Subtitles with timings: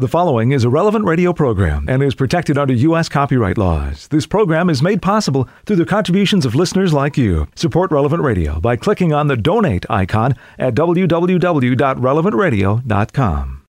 [0.00, 3.08] The following is a relevant radio program and is protected under U.S.
[3.08, 4.06] copyright laws.
[4.06, 7.48] This program is made possible through the contributions of listeners like you.
[7.56, 13.62] Support Relevant Radio by clicking on the donate icon at www.relevantradio.com.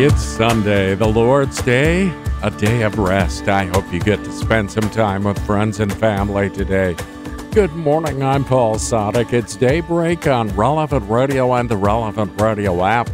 [0.00, 2.14] It's Sunday, the Lord's Day,
[2.44, 3.48] a day of rest.
[3.48, 6.94] I hope you get to spend some time with friends and family today.
[7.50, 9.32] Good morning, I'm Paul Sadek.
[9.32, 13.10] It's daybreak on Relevant Radio and the Relevant Radio app.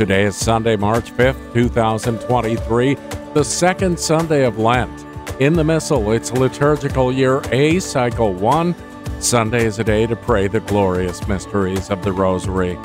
[0.00, 2.94] Today is Sunday, March 5th, 2023,
[3.34, 5.04] the second Sunday of Lent.
[5.42, 8.74] In the Missal, it's liturgical year A, cycle 1.
[9.20, 12.78] Sunday is a day to pray the glorious mysteries of the Rosary.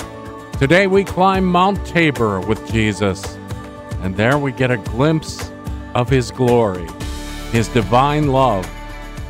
[0.59, 3.37] Today we climb Mount Tabor with Jesus,
[4.01, 5.53] and there we get a glimpse
[5.93, 6.85] of his glory.
[7.53, 8.69] His divine love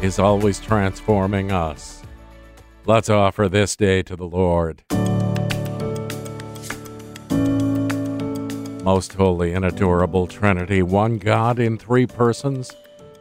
[0.02, 2.02] is always transforming us.
[2.88, 4.81] Let's offer this day to the Lord.
[8.85, 12.71] Most holy and adorable Trinity, one God in three persons,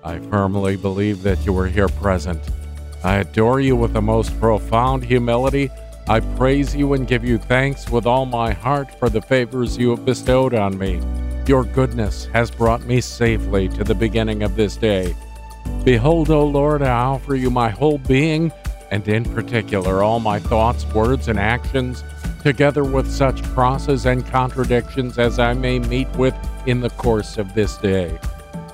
[0.04, 2.38] I firmly believe that you are here present.
[3.02, 5.70] I adore you with the most profound humility.
[6.06, 9.88] I praise you and give you thanks with all my heart for the favors you
[9.88, 11.00] have bestowed on me.
[11.46, 15.16] Your goodness has brought me safely to the beginning of this day.
[15.82, 18.52] Behold, O Lord, I offer you my whole being,
[18.90, 22.04] and in particular all my thoughts, words, and actions
[22.44, 26.34] together with such crosses and contradictions as I may meet with
[26.66, 28.18] in the course of this day.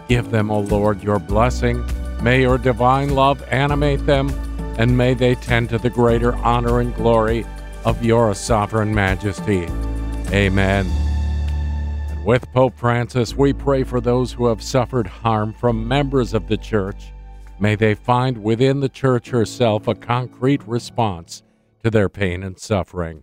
[0.09, 1.85] Give them, O Lord, your blessing.
[2.21, 4.29] May your divine love animate them,
[4.77, 7.47] and may they tend to the greater honor and glory
[7.85, 9.69] of your sovereign majesty.
[10.33, 10.87] Amen.
[12.09, 16.49] And with Pope Francis, we pray for those who have suffered harm from members of
[16.49, 17.13] the Church.
[17.61, 21.45] May they find within the Church herself a concrete response
[21.85, 23.23] to their pain and suffering.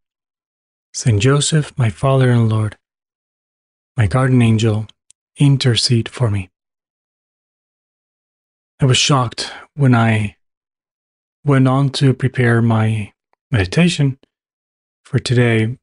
[0.93, 2.77] Saint Joseph, my Father and Lord,
[3.95, 4.87] my guardian angel,
[5.37, 6.49] intercede for me.
[8.79, 10.35] I was shocked when I
[11.45, 13.13] went on to prepare my
[13.51, 14.19] meditation
[15.05, 15.79] for today, and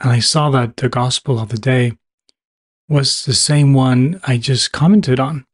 [0.00, 1.92] I saw that the gospel of the day
[2.88, 5.46] was the same one I just commented on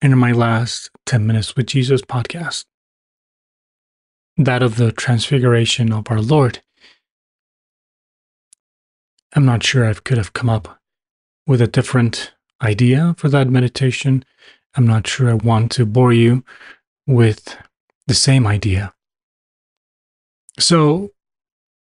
[0.00, 2.64] in my last 10 Minutes with Jesus podcast
[4.36, 6.62] that of the transfiguration of our Lord.
[9.38, 10.80] I'm not sure I could have come up
[11.46, 14.24] with a different idea for that meditation.
[14.74, 16.42] I'm not sure I want to bore you
[17.06, 17.56] with
[18.08, 18.92] the same idea.
[20.58, 21.12] So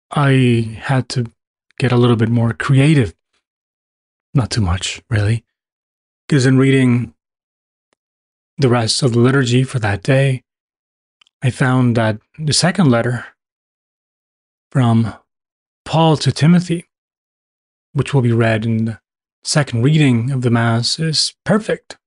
[0.09, 1.31] I had to
[1.77, 3.13] get a little bit more creative.
[4.33, 5.45] Not too much, really.
[6.27, 7.13] Because in reading
[8.57, 10.41] the rest of the liturgy for that day,
[11.43, 13.27] I found that the second letter
[14.71, 15.13] from
[15.85, 16.87] Paul to Timothy
[17.93, 18.99] which will be read in the
[19.43, 21.97] second reading of the Mass, is perfect,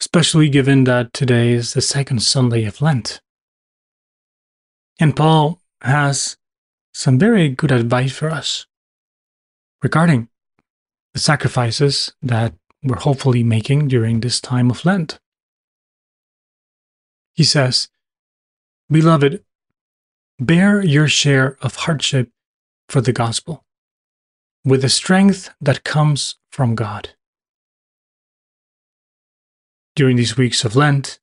[0.00, 3.20] especially given that today is the second Sunday of Lent.
[4.98, 6.36] And Paul has
[6.92, 8.66] some very good advice for us
[9.82, 10.28] regarding
[11.14, 15.18] the sacrifices that we're hopefully making during this time of Lent.
[17.32, 17.88] He says,
[18.90, 19.42] Beloved,
[20.38, 22.30] bear your share of hardship
[22.88, 23.64] for the gospel
[24.64, 27.10] with the strength that comes from God.
[29.96, 31.18] During these weeks of Lent,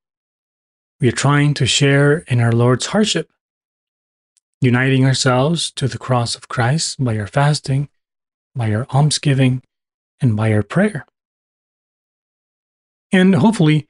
[0.99, 3.29] we are trying to share in our Lord's hardship,
[4.61, 7.89] uniting ourselves to the cross of Christ by our fasting,
[8.55, 9.61] by our almsgiving,
[10.19, 11.05] and by our prayer.
[13.11, 13.87] And hopefully,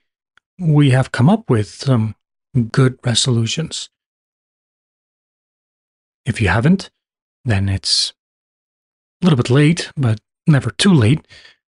[0.60, 2.16] we have come up with some
[2.72, 3.90] good resolutions.
[6.26, 6.90] If you haven't,
[7.46, 8.14] then it's
[9.22, 11.26] a little bit late, but never too late.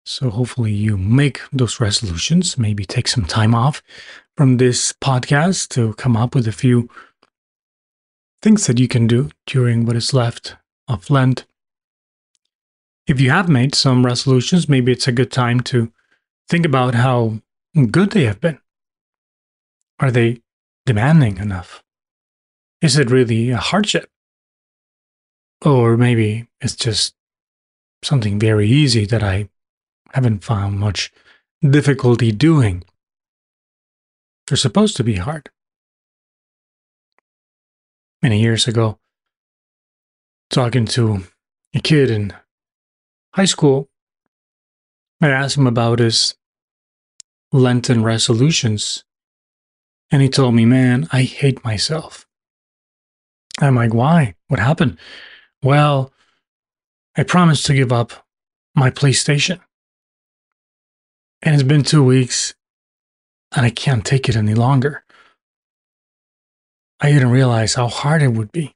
[0.06, 3.82] So hopefully you make those resolutions, maybe take some time off
[4.36, 6.88] from this podcast to come up with a few
[8.42, 10.56] things that you can do during what is left
[10.88, 11.46] of Lent.
[13.06, 15.90] If you have made some resolutions, maybe it's a good time to
[16.48, 17.40] think about how
[17.90, 18.58] good they have been.
[19.98, 20.42] Are they
[20.84, 21.82] demanding enough?
[22.82, 24.10] Is it really a hardship?
[25.64, 27.14] Or maybe it's just
[28.04, 29.48] something very easy that I
[30.12, 31.12] haven't found much
[31.62, 32.84] difficulty doing.
[34.46, 35.50] They're supposed to be hard.
[38.22, 38.98] Many years ago,
[40.50, 41.24] talking to
[41.74, 42.32] a kid in
[43.34, 43.88] high school,
[45.20, 46.34] I asked him about his
[47.52, 49.04] Lenten resolutions.
[50.10, 52.26] And he told me, Man, I hate myself.
[53.60, 54.34] I'm like, Why?
[54.48, 54.98] What happened?
[55.62, 56.13] Well,
[57.16, 58.26] I promised to give up
[58.74, 59.60] my PlayStation.
[61.42, 62.54] And it's been two weeks
[63.54, 65.04] and I can't take it any longer.
[67.00, 68.74] I didn't realize how hard it would be.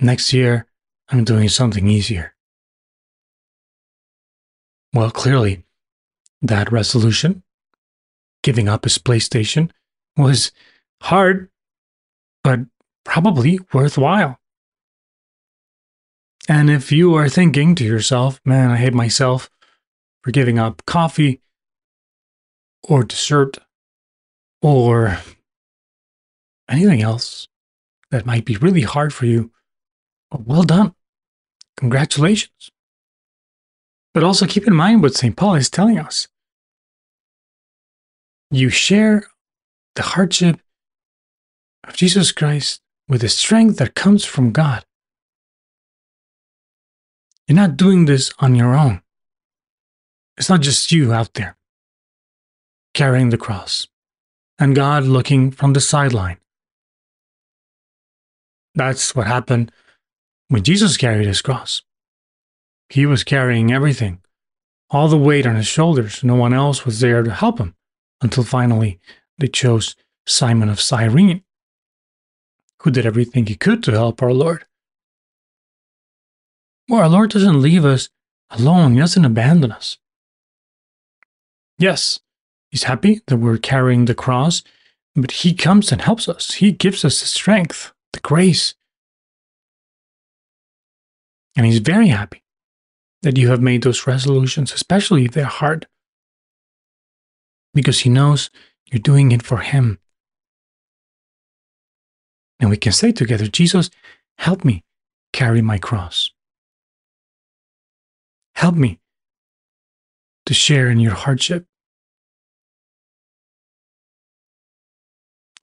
[0.00, 0.66] Next year,
[1.08, 2.34] I'm doing something easier.
[4.92, 5.64] Well, clearly,
[6.40, 7.42] that resolution,
[8.42, 9.70] giving up his PlayStation,
[10.16, 10.50] was
[11.02, 11.50] hard,
[12.42, 12.60] but
[13.04, 14.37] probably worthwhile.
[16.50, 19.50] And if you are thinking to yourself, man, I hate myself
[20.22, 21.42] for giving up coffee
[22.82, 23.58] or dessert
[24.62, 25.18] or
[26.68, 27.48] anything else
[28.10, 29.52] that might be really hard for you,
[30.32, 30.94] well done.
[31.76, 32.70] Congratulations.
[34.14, 35.36] But also keep in mind what St.
[35.36, 36.28] Paul is telling us.
[38.50, 39.24] You share
[39.94, 40.60] the hardship
[41.84, 44.84] of Jesus Christ with the strength that comes from God.
[47.48, 49.00] You're not doing this on your own.
[50.36, 51.56] It's not just you out there
[52.92, 53.88] carrying the cross
[54.58, 56.38] and God looking from the sideline.
[58.74, 59.72] That's what happened
[60.48, 61.82] when Jesus carried his cross.
[62.90, 64.20] He was carrying everything,
[64.90, 66.22] all the weight on his shoulders.
[66.22, 67.74] No one else was there to help him
[68.20, 69.00] until finally
[69.38, 69.96] they chose
[70.26, 71.42] Simon of Cyrene,
[72.82, 74.64] who did everything he could to help our Lord.
[76.88, 78.08] Well, our Lord doesn't leave us
[78.50, 79.98] alone, He doesn't abandon us.
[81.78, 82.20] Yes,
[82.70, 84.62] He's happy that we're carrying the cross,
[85.14, 86.54] but He comes and helps us.
[86.54, 88.74] He gives us the strength, the grace.
[91.56, 92.42] And He's very happy
[93.22, 95.86] that you have made those resolutions, especially if they're hard,
[97.74, 98.48] because He knows
[98.90, 99.98] you're doing it for Him.
[102.60, 103.90] And we can say together, Jesus,
[104.38, 104.84] help me
[105.32, 106.32] carry my cross.
[108.58, 108.98] Help me
[110.44, 111.64] to share in your hardship.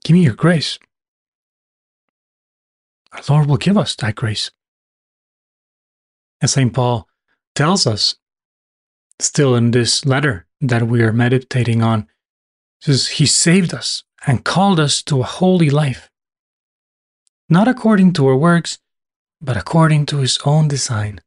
[0.05, 0.79] Give me your grace.
[3.11, 4.49] Our Lord will give us that grace.
[6.39, 6.71] And St.
[6.71, 7.09] Paul
[7.53, 8.15] tells us,
[9.19, 12.07] still in this letter that we are meditating on,
[12.79, 16.09] says, He saved us and called us to a holy life,
[17.49, 18.79] not according to our works,
[19.41, 21.19] but according to His own design.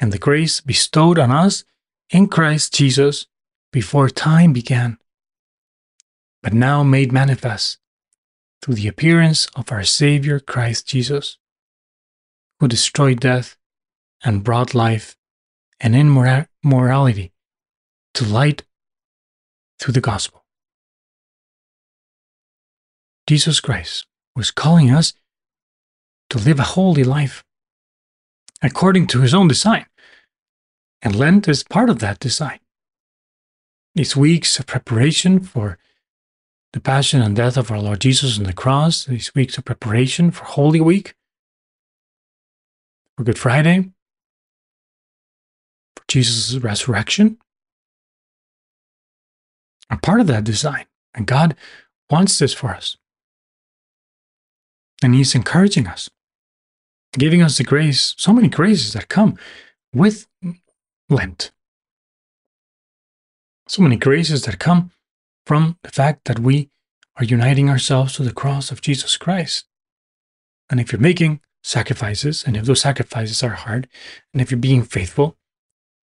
[0.00, 1.62] And the grace bestowed on us
[2.08, 3.26] in Christ Jesus
[3.70, 4.98] before time began,
[6.42, 7.78] but now made manifest
[8.62, 11.36] through the appearance of our Savior Christ Jesus,
[12.58, 13.56] who destroyed death
[14.24, 15.16] and brought life
[15.78, 17.32] and immorality
[18.14, 18.64] to light
[19.78, 20.44] through the gospel.
[23.26, 25.12] Jesus Christ was calling us
[26.30, 27.44] to live a holy life
[28.62, 29.86] according to his own design.
[31.02, 32.60] And Lent is part of that design.
[33.94, 35.78] These weeks of preparation for
[36.72, 40.30] the passion and death of our Lord Jesus on the cross, these weeks of preparation
[40.30, 41.14] for Holy Week,
[43.16, 43.90] for Good Friday,
[45.96, 47.38] for Jesus' resurrection,
[49.90, 50.86] are part of that design.
[51.14, 51.56] And God
[52.08, 52.96] wants this for us.
[55.02, 56.08] And He's encouraging us,
[57.14, 59.36] giving us the grace, so many graces that come
[59.92, 60.28] with
[61.10, 61.50] Lent.
[63.68, 64.92] So many graces that come
[65.44, 66.70] from the fact that we
[67.16, 69.66] are uniting ourselves to the cross of Jesus Christ.
[70.70, 73.88] And if you're making sacrifices, and if those sacrifices are hard,
[74.32, 75.36] and if you're being faithful,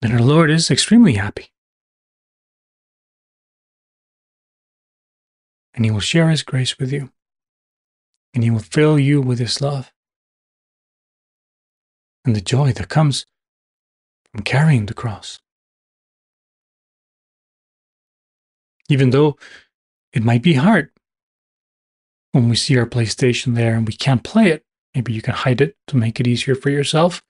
[0.02, 1.52] then our Lord is extremely happy.
[5.74, 7.12] And He will share His grace with you,
[8.34, 9.92] and He will fill you with His love
[12.26, 13.26] and the joy that comes
[14.36, 15.40] from carrying the cross.
[18.90, 19.38] Even though
[20.12, 20.92] it might be hard
[22.34, 25.62] when we see our PlayStation there and we can't play it, maybe you can hide
[25.62, 27.24] it to make it easier for yourself.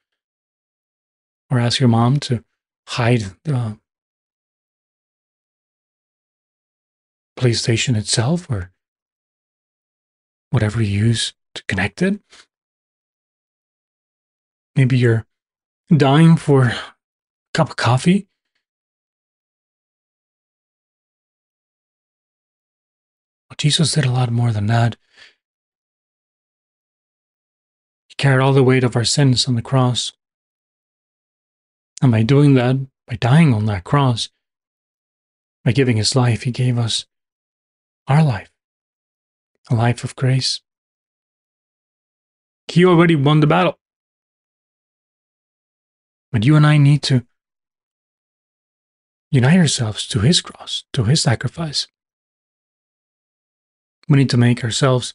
[1.52, 2.44] Or ask your mom to
[2.88, 3.78] hide the
[7.38, 8.72] PlayStation itself or
[10.50, 12.20] whatever you use to connect it.
[14.76, 15.28] Maybe you're
[15.96, 16.74] dying for
[17.56, 18.28] cup of coffee?
[23.50, 24.98] Well, Jesus did a lot more than that.
[28.10, 30.12] He carried all the weight of our sins on the cross.
[32.02, 32.76] And by doing that,
[33.08, 34.28] by dying on that cross,
[35.64, 37.06] by giving his life, he gave us
[38.06, 38.52] our life,
[39.72, 40.60] a life of grace.
[42.68, 43.80] He already won the battle.
[46.34, 47.26] But you and I need to
[49.36, 51.88] unite ourselves to his cross, to his sacrifice.
[54.08, 55.14] We need to make ourselves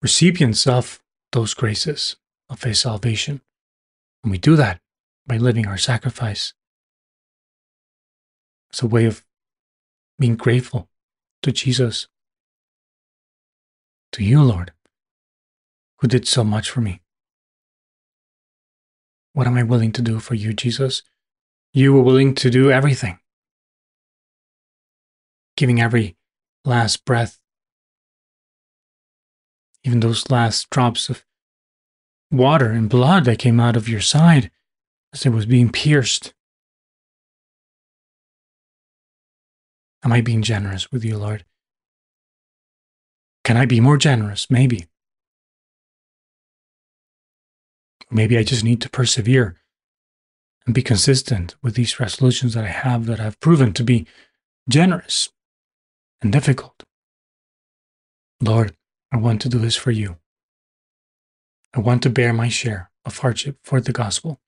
[0.00, 2.16] recipients of those graces
[2.48, 3.40] of his salvation.
[4.22, 4.80] And we do that
[5.26, 6.54] by living our sacrifice.
[8.70, 9.24] It's a way of
[10.18, 10.88] being grateful
[11.42, 12.08] to Jesus,
[14.12, 14.72] to you, Lord,
[15.98, 17.00] who did so much for me.
[19.32, 21.02] What am I willing to do for you, Jesus?
[21.72, 23.18] You were willing to do everything,
[25.56, 26.16] giving every
[26.64, 27.38] last breath,
[29.84, 31.24] even those last drops of
[32.30, 34.50] water and blood that came out of your side
[35.12, 36.34] as it was being pierced.
[40.02, 41.44] Am I being generous with you, Lord?
[43.44, 44.50] Can I be more generous?
[44.50, 44.86] Maybe.
[48.10, 49.56] Maybe I just need to persevere
[50.66, 54.06] and be consistent with these resolutions that I have that have proven to be
[54.68, 55.30] generous
[56.24, 56.82] and difficult.
[58.40, 58.74] Lord,
[59.12, 60.16] I want to do this for you.
[61.74, 64.40] I want to bear my share of hardship for the gospel.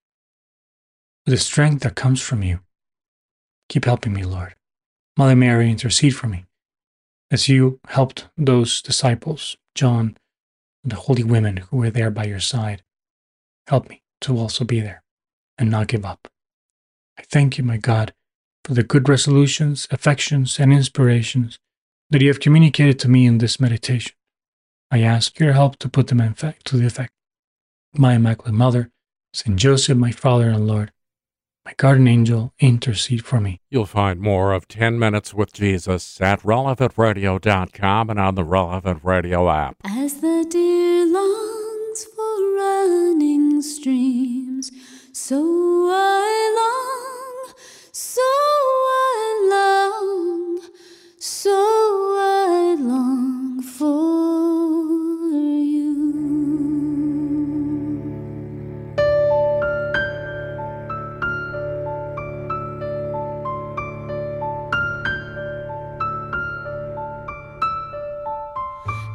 [1.25, 2.61] With the strength that comes from you,
[3.69, 4.55] keep helping me, Lord.
[5.19, 6.47] Mother Mary, intercede for me
[7.31, 10.17] as you helped those disciples, John,
[10.83, 12.83] and the holy women who were there by your side.
[13.67, 15.03] Help me to also be there
[15.59, 16.29] and not give up.
[17.19, 18.15] I thank you, my God,
[18.65, 21.59] for the good resolutions, affections, and inspirations
[22.11, 24.13] that you have communicated to me in this meditation.
[24.91, 27.13] I ask your help to put them in effect, to the effect.
[27.95, 28.91] My Immaculate Mother,
[29.33, 30.93] Saint Joseph, my Father and Lord,
[31.65, 33.61] my guardian angel, intercede for me.
[33.71, 39.51] You'll find more of 10 Minutes with Jesus at relevantradio.com and on the Relevant Radio
[39.51, 39.77] app.
[39.85, 44.71] As the deer longs for running streams,
[45.13, 47.55] so I long,
[47.91, 49.46] so I long,
[51.29, 55.97] so I long for you.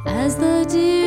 [0.04, 1.01] As the deer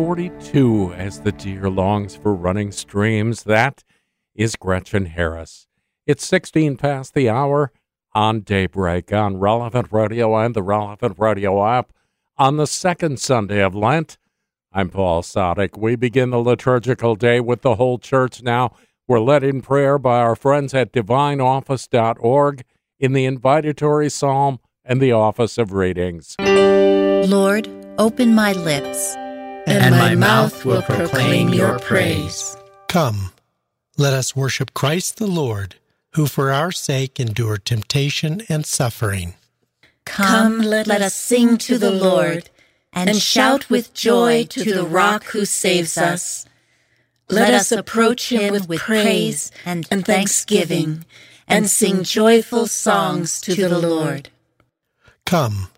[0.00, 3.42] 42 As the deer longs for running streams.
[3.42, 3.84] That
[4.34, 5.66] is Gretchen Harris.
[6.06, 7.70] It's 16 past the hour
[8.14, 11.92] on Daybreak on Relevant Radio and the Relevant Radio app
[12.38, 14.16] on the second Sunday of Lent.
[14.72, 15.76] I'm Paul Sadek.
[15.76, 18.72] We begin the liturgical day with the whole church now.
[19.06, 22.64] We're led in prayer by our friends at divineoffice.org
[22.98, 26.36] in the invitatory psalm and the office of readings.
[26.38, 29.14] Lord, open my lips,
[29.66, 32.56] and my mouth will proclaim your praise.
[32.88, 33.32] Come,
[33.96, 35.76] let us worship Christ the Lord,
[36.14, 39.34] who for our sake endured temptation and suffering.
[40.04, 42.50] Come, let, us sing to the Lord,
[42.92, 46.46] and shout with joy to the rock who saves us.
[47.28, 51.04] Let us approach him with praise and thanksgiving,
[51.46, 54.30] and sing joyful songs to the Lord.
[55.26, 55.68] Come,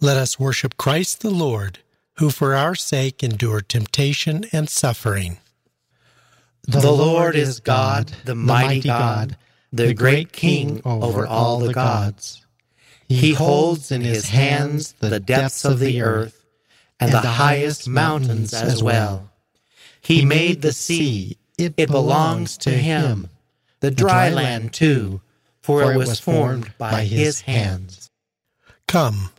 [0.00, 1.80] let us worship Christ the Lord,
[2.18, 5.38] who for our sake endured temptation and suffering.
[6.66, 9.36] The Lord is God, the mighty God,
[9.72, 12.44] the great King over all the gods.
[13.08, 16.44] He holds in his hands the depths of the earth
[16.98, 19.30] and the highest mountains as well.
[20.00, 23.28] He made the sea, it belongs to him,
[23.80, 25.20] the dry land too,
[25.60, 28.08] for it was formed by his hands.
[28.88, 29.30] Come,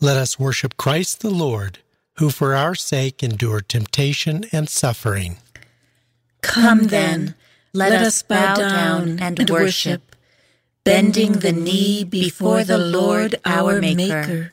[0.00, 1.78] let us worship Christ the Lord,
[2.20, 5.38] who for our sake endured temptation and suffering.
[6.42, 7.34] Come then,
[7.72, 10.14] let us bow down and worship,
[10.84, 14.52] bending the knee before the Lord our Maker.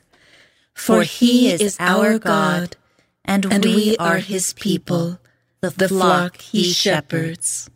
[0.74, 2.78] For he is our God,
[3.26, 5.20] and we are his people,
[5.60, 7.70] the flock he shepherds.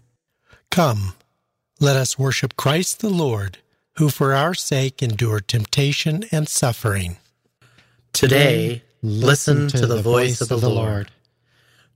[0.70, 1.16] Come,
[1.82, 3.58] let us worship Christ the Lord,
[3.98, 7.18] who for our sake endured temptation and suffering.
[8.14, 11.12] Today, listen to the voice of the Lord.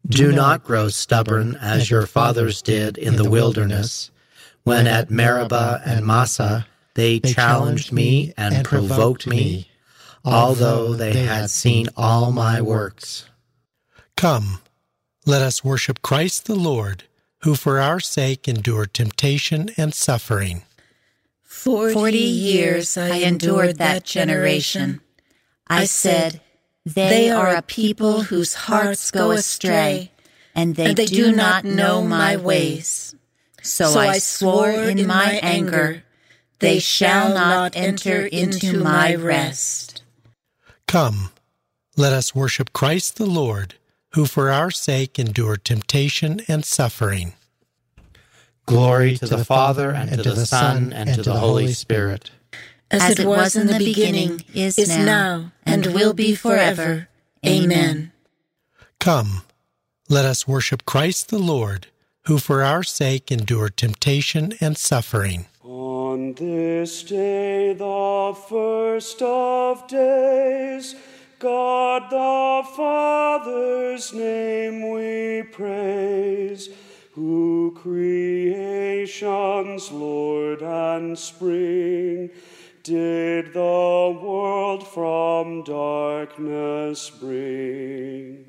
[0.08, 4.12] Do not grow stubborn as your fathers did in the wilderness,
[4.64, 9.70] when at Meribah and Massah they challenged me and provoked me,
[10.24, 13.26] although they had seen all my works.
[14.16, 14.60] Come,
[15.26, 17.04] let us worship Christ the Lord,
[17.40, 20.64] who for our sake endured temptation and suffering.
[21.44, 25.02] Forty years I endured that generation.
[25.68, 26.42] I said,
[26.86, 30.12] They are a people whose hearts go astray,
[30.54, 33.16] and they, do not know my ways.
[33.64, 36.04] So I swore in my anger,
[36.60, 40.04] They shall not enter into my rest.
[40.88, 41.32] Come,
[41.98, 43.74] let us worship Christ the Lord,
[44.12, 47.34] who for our sake endured temptation and suffering.
[48.68, 52.30] Glory to the Father, and to the Son, and to the Holy Spirit
[53.02, 57.08] as, it was in the beginning, is, is now, and will be forever.
[57.46, 58.12] Amen.
[59.00, 59.44] Come,
[60.10, 61.88] let us worship Christ the Lord,
[62.26, 65.46] who for our sake endured temptation and suffering.
[65.64, 70.96] On this day, the first of days,
[71.40, 76.70] God the Father's name we praise,
[77.14, 82.30] who creation's Lord and spring
[82.86, 88.46] did the world from darkness bring.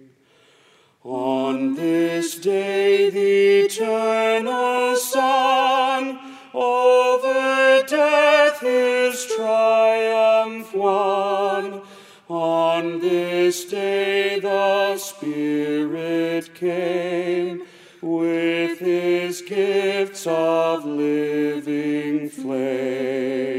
[1.02, 6.18] On this day the eternal Son
[6.52, 11.80] over death his triumph won.
[12.28, 17.62] On this day the Spirit came
[18.02, 23.55] with his gifts of living flame.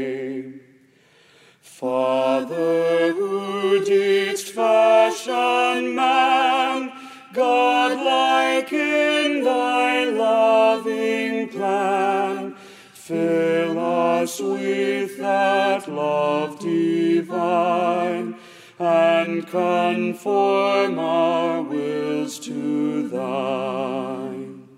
[1.78, 6.90] Father, who didst fashion man,
[7.32, 12.56] God-like in thy loving plan,
[12.92, 18.34] fill us with that love divine,
[18.80, 24.68] and conform our wills to thine.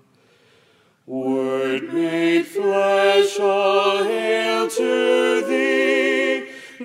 [1.07, 5.40] Word made flesh, all hail to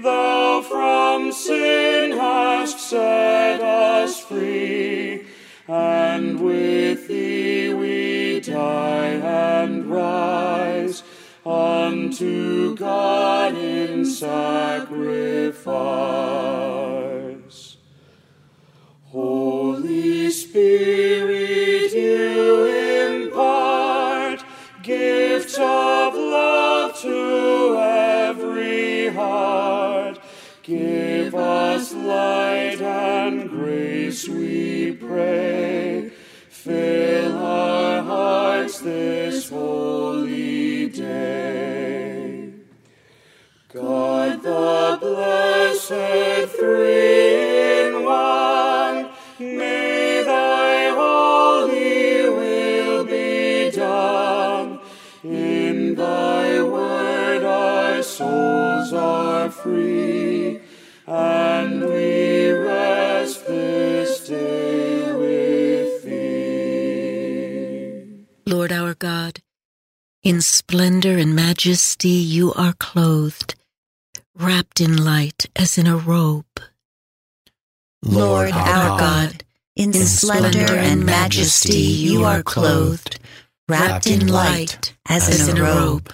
[0.02, 5.26] Thou from sin hast set us free,
[5.66, 11.02] and with thee we die and rise
[11.44, 14.96] unto God in sacrifice.
[32.06, 36.12] Light and grace, we pray.
[36.48, 42.52] Fill our hearts this holy day.
[43.72, 54.80] God the blessed three in one, may thy holy will be done.
[55.22, 60.15] In thy word our souls are free,
[68.98, 69.40] God,
[70.22, 73.54] in splendor and majesty you are clothed,
[74.34, 76.60] wrapped in light as in a robe.
[78.02, 83.20] Lord our God, in splendor and majesty you are clothed,
[83.68, 86.12] wrapped in light as in a robe.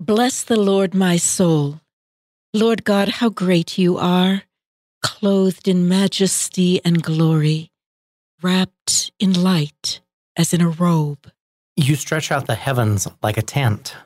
[0.00, 1.80] Bless the Lord, my soul.
[2.52, 4.44] Lord God, how great you are,
[5.02, 7.70] clothed in majesty and glory,
[8.42, 10.00] wrapped in light
[10.36, 11.30] as in a robe.
[11.76, 13.96] You stretch out the heavens like a tent.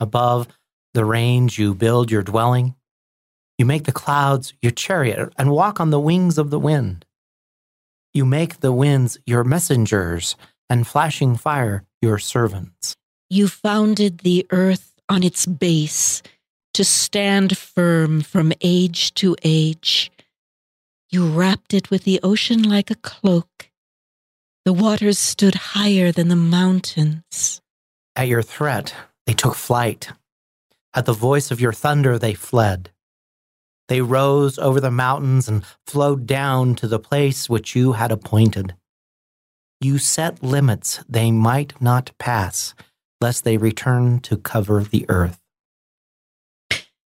[0.00, 0.48] Above
[0.94, 2.74] the range, you build your dwelling.
[3.58, 7.04] You make the clouds your chariot and walk on the wings of the wind.
[8.12, 10.36] You make the winds your messengers
[10.68, 12.96] and flashing fire your servants.
[13.30, 16.22] You founded the earth on its base
[16.74, 20.10] to stand firm from age to age.
[21.10, 23.70] You wrapped it with the ocean like a cloak.
[24.64, 27.60] The waters stood higher than the mountains.
[28.16, 28.94] At your threat,
[29.26, 30.10] they took flight.
[30.94, 32.90] At the voice of your thunder, they fled.
[33.88, 38.74] They rose over the mountains and flowed down to the place which you had appointed.
[39.82, 42.74] You set limits they might not pass,
[43.20, 45.40] lest they return to cover the earth.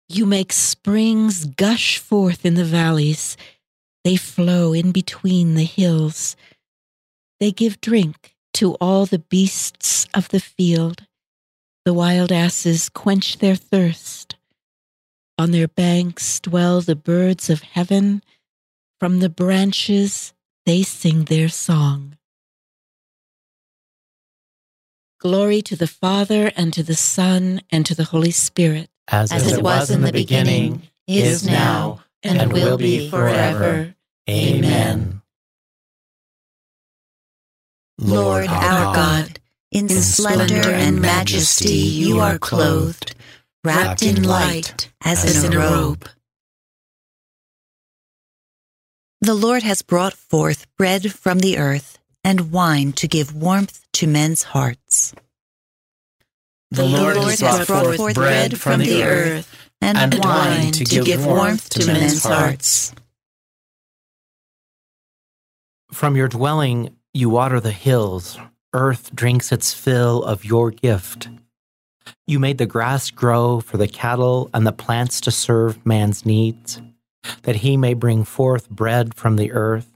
[0.09, 3.37] You make springs gush forth in the valleys.
[4.05, 6.35] They flow in between the hills.
[7.43, 11.09] They give drink to all the beasts of the field.
[11.85, 14.37] The wild asses quench their thirst.
[15.39, 18.23] On their banks dwell the birds of heaven.
[19.01, 20.33] From the branches
[20.67, 22.17] they sing their song.
[25.19, 29.53] Glory to the Father, and to the Son, and to the Holy Spirit, As, as
[29.53, 33.97] it was in the beginning, is now, and will be forever.
[34.31, 35.12] Amen.
[38.03, 39.39] Lord our God,
[39.71, 43.15] in splendor and majesty you are clothed,
[43.63, 46.09] wrapped in light as in a robe.
[49.21, 54.09] The Lord has brought forth bread from the earth and wine to give warmth to
[54.09, 55.15] men's hearts.
[56.73, 61.69] The Lord has brought forth bread from the earth and, and wine to give warmth
[61.71, 62.93] to men's hearts.
[65.93, 68.39] From your dwelling, you water the hills.
[68.73, 71.29] Earth drinks its fill of your gift.
[72.27, 76.81] You made the grass grow for the cattle and the plants to serve man's needs,
[77.43, 79.93] that he may bring forth bread from the earth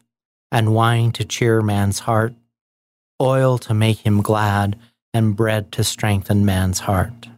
[0.53, 2.35] and wine to cheer man's heart,
[3.21, 4.79] oil to make him glad,
[5.13, 7.29] and bread to strengthen man's heart.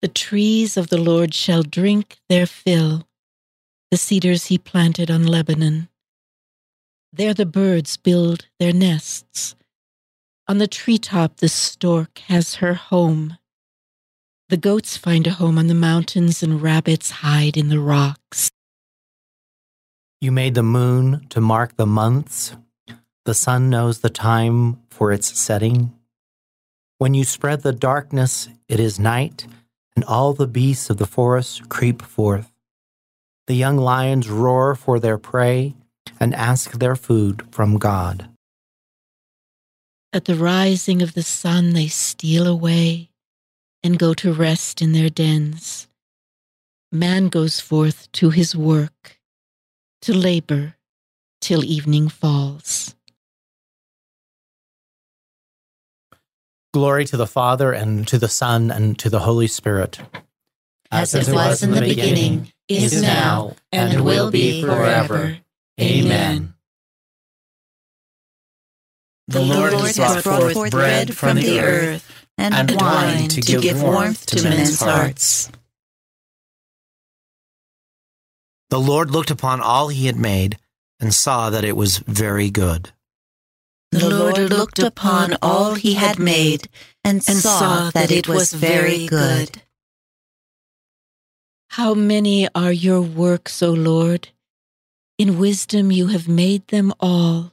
[0.00, 3.06] The trees of the Lord shall drink their fill,
[3.90, 5.89] the cedars he planted on Lebanon.
[7.12, 9.56] There the birds build their nests.
[10.46, 13.36] On the treetop the stork has her home.
[14.48, 18.50] The goats find a home on the mountains, and rabbits hide in the rocks.
[20.20, 22.56] You made the moon to mark the months.
[23.24, 25.92] The sun knows the time for its setting.
[26.98, 29.46] When you spread the darkness, it is night,
[29.96, 32.52] and all the beasts of the forest creep forth.
[33.46, 35.74] The young lions roar for their prey
[36.20, 38.28] and ask their food from God.
[40.12, 43.10] At the rising of the sun, they steal away
[43.82, 45.88] and go to rest in their dens.
[46.92, 49.18] Man goes forth to his work,
[50.02, 50.74] to labor
[51.40, 52.94] till evening falls.
[56.74, 60.00] Glory to the Father, and to the Son, and to the Holy Spirit.
[60.90, 65.38] As it was in the beginning, is now, and will be forever.
[65.80, 66.54] Amen.
[69.28, 74.42] The Lord has brought forth bread from the earth and wine to give warmth to
[74.42, 75.50] men's hearts.
[78.70, 80.58] The Lord looked upon all he had made
[81.00, 82.92] and saw that it was very good.
[83.92, 86.68] The Lord looked upon all he had made
[87.04, 89.62] and saw that it was very good.
[91.70, 94.28] How many are your works, O Lord?
[95.20, 97.52] In wisdom you have made them all.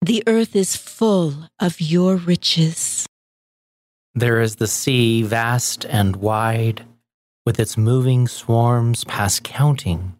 [0.00, 3.04] The earth is full of your riches.
[4.14, 6.86] There is the sea, vast and wide,
[7.44, 10.16] with its moving swarms past counting,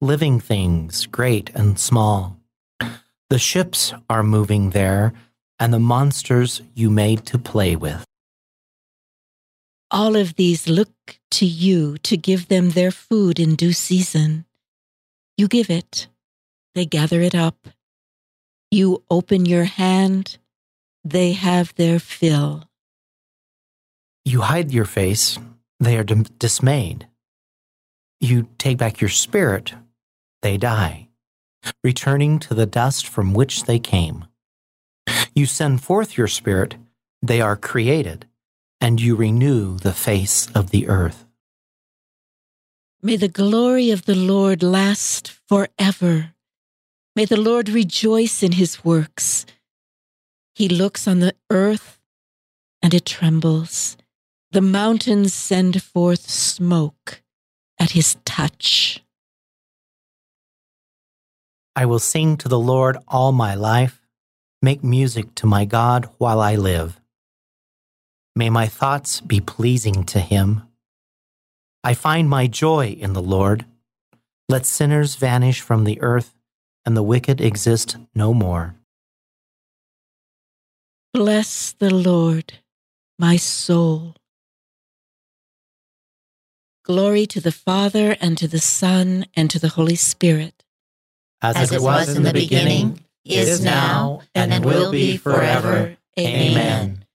[0.00, 2.40] living things, great and small.
[3.28, 5.12] The ships are moving there,
[5.60, 8.02] and the monsters you made to play with.
[9.90, 14.46] All of these look to you to give them their food in due season.
[15.38, 16.08] You give it,
[16.74, 17.68] they gather it up.
[18.72, 20.36] You open your hand,
[21.04, 22.64] they have their fill.
[24.24, 25.38] You hide your face,
[25.78, 27.06] they are dim- dismayed.
[28.20, 29.74] You take back your spirit,
[30.42, 31.08] they die,
[31.84, 34.24] returning to the dust from which they came.
[35.36, 36.74] You send forth your spirit,
[37.22, 38.26] they are created,
[38.80, 41.27] and you renew the face of the earth.
[43.00, 46.34] May the glory of the Lord last forever.
[47.14, 49.46] May the Lord rejoice in his works.
[50.56, 52.00] He looks on the earth
[52.82, 53.96] and it trembles.
[54.50, 57.22] The mountains send forth smoke
[57.78, 59.04] at his touch.
[61.76, 64.00] I will sing to the Lord all my life,
[64.60, 67.00] make music to my God while I live.
[68.34, 70.67] May my thoughts be pleasing to him.
[71.88, 73.64] I find my joy in the Lord.
[74.46, 76.34] Let sinners vanish from the earth,
[76.84, 78.74] and the wicked exist no more.
[81.14, 82.58] Bless the Lord,
[83.18, 84.16] my soul.
[86.84, 90.64] Glory to the Father, and to the Son, and to the Holy Spirit.
[91.40, 95.96] As it was in the beginning, is now, and will be forever.
[96.18, 97.06] Amen.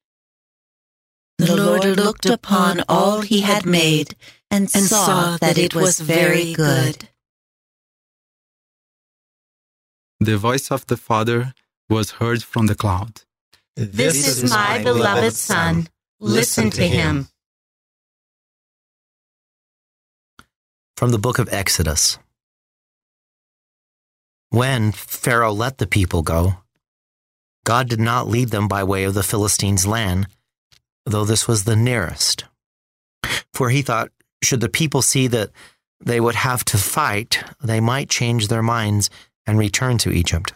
[1.38, 4.16] The Lord looked upon all he had made
[4.54, 7.10] and saw that it was very good.
[10.20, 11.54] The voice of the Father
[11.90, 13.22] was heard from the cloud.
[13.76, 15.88] This is my beloved Son.
[16.20, 17.28] Listen to him.
[20.96, 22.20] From the book of Exodus.
[24.50, 26.58] When Pharaoh let the people go,
[27.66, 30.28] God did not lead them by way of the Philistines' land,
[31.06, 32.46] though this was the nearest.
[33.54, 34.12] For he thought,
[34.44, 35.52] should the people see that
[36.00, 39.10] they would have to fight, they might change their minds
[39.46, 40.54] and return to Egypt.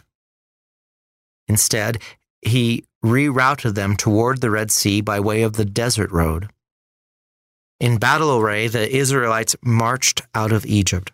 [1.46, 1.98] Instead,
[2.42, 6.50] he rerouted them toward the Red Sea by way of the desert road.
[7.80, 11.12] In battle array, the Israelites marched out of Egypt.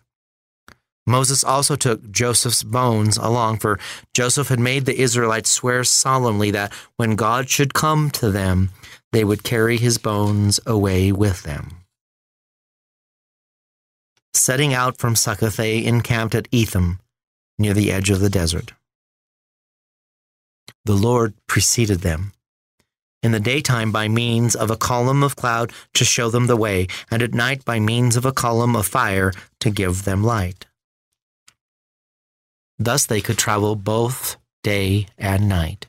[1.07, 3.79] Moses also took Joseph's bones along, for
[4.15, 8.71] Joseph had made the Israelites swear solemnly that when God should come to them,
[9.11, 11.84] they would carry his bones away with them.
[14.35, 16.99] Setting out from Succoth, they encamped at Etham,
[17.57, 18.73] near the edge of the desert.
[20.83, 22.33] The Lord preceded them
[23.23, 26.85] in the daytime by means of a column of cloud to show them the way,
[27.09, 30.65] and at night by means of a column of fire to give them light.
[32.77, 35.87] Thus they could travel both day and night.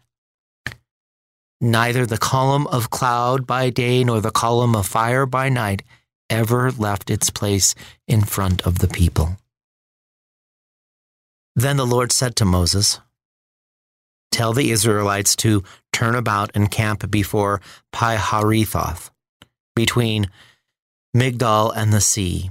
[1.61, 5.83] Neither the column of cloud by day nor the column of fire by night
[6.29, 7.75] ever left its place
[8.07, 9.37] in front of the people.
[11.55, 13.01] Then the Lord said to Moses,
[14.31, 15.63] Tell the Israelites to
[15.93, 17.63] turn about and camp before
[17.93, 19.11] Pi-hahiroth,
[19.75, 20.31] between
[21.17, 22.51] Migdol and the sea.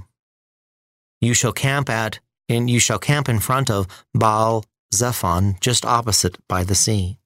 [1.20, 6.36] You shall camp at and you shall camp in front of Baal Zephon, just opposite
[6.48, 7.18] by the sea.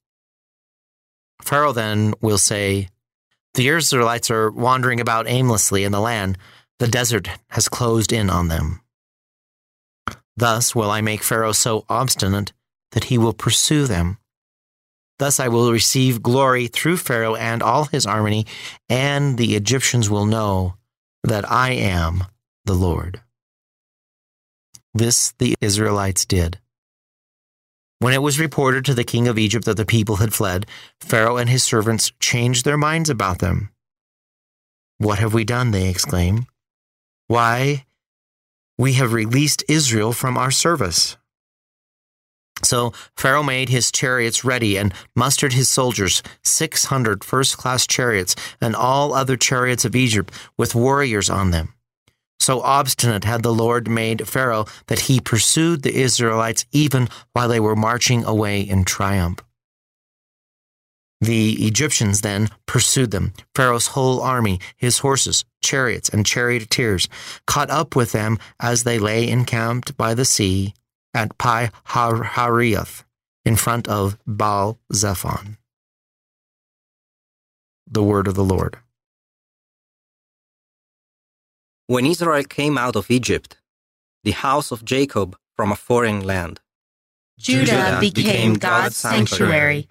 [1.43, 2.89] Pharaoh then will say,
[3.55, 6.39] The Israelites are wandering about aimlessly in the land.
[6.79, 8.81] The desert has closed in on them.
[10.37, 12.53] Thus will I make Pharaoh so obstinate
[12.93, 14.19] that he will pursue them.
[15.19, 18.47] Thus I will receive glory through Pharaoh and all his army,
[18.89, 20.77] and the Egyptians will know
[21.25, 22.25] that I am
[22.65, 23.21] the Lord.
[24.95, 26.59] This the Israelites did.
[28.01, 30.65] When it was reported to the king of Egypt that the people had fled,
[31.01, 33.69] Pharaoh and his servants changed their minds about them.
[34.97, 35.71] What have we done?
[35.71, 36.47] They exclaimed.
[37.29, 37.85] Why,
[38.79, 41.19] we have released Israel from our service.
[42.63, 48.75] So Pharaoh made his chariots ready and mustered his soldiers, 600 first class chariots, and
[48.75, 51.75] all other chariots of Egypt with warriors on them.
[52.41, 57.61] So obstinate had the Lord made Pharaoh that he pursued the Israelites even while they
[57.61, 59.41] were marching away in triumph.
[61.21, 63.35] The Egyptians then pursued them.
[63.55, 67.09] Pharaoh's whole army, his horses, chariots, and charioteers,
[67.47, 70.73] caught up with them as they lay encamped by the sea
[71.13, 73.05] at Pi Hahiroth
[73.45, 75.59] in front of Baal Zephon.
[77.87, 78.79] The word of the Lord.
[81.91, 83.57] When Israel came out of Egypt,
[84.23, 86.61] the house of Jacob from a foreign land,
[87.37, 89.89] Judah became God's sanctuary,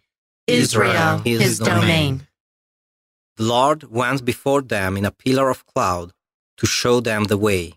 [0.48, 2.26] Israel his domain.
[3.36, 6.14] The Lord went before them in a pillar of cloud
[6.56, 7.74] to show them the way.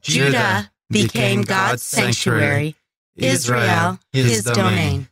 [0.00, 2.74] Judah became God's sanctuary,
[3.16, 5.10] Israel his domain.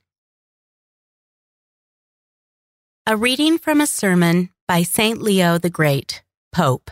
[3.06, 5.20] A reading from a sermon by St.
[5.20, 6.90] Leo the Great, Pope.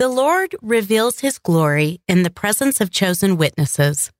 [0.00, 4.10] The Lord reveals his glory in the presence of chosen witnesses.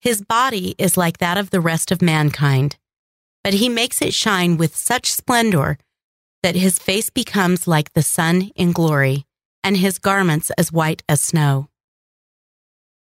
[0.00, 2.76] His body is like that of the rest of mankind,
[3.42, 5.78] but he makes it shine with such splendor
[6.44, 9.26] that his face becomes like the sun in glory,
[9.64, 11.68] and his garments as white as snow.